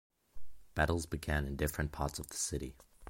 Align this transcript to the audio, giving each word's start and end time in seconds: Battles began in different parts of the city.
Battles 0.73 1.05
began 1.05 1.45
in 1.45 1.55
different 1.55 1.91
parts 1.91 2.17
of 2.17 2.29
the 2.29 2.35
city. 2.37 2.75